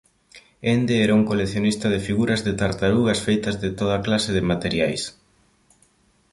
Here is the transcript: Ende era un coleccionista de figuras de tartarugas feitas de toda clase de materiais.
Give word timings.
Ende 0.73 1.03
era 1.03 1.17
un 1.19 1.25
coleccionista 1.31 1.87
de 1.93 1.99
figuras 2.07 2.43
de 2.45 2.53
tartarugas 2.61 3.23
feitas 3.27 3.55
de 3.63 3.69
toda 3.79 4.03
clase 4.07 4.31
de 4.37 4.47
materiais. 4.51 5.01